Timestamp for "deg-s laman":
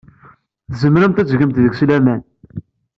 1.65-2.21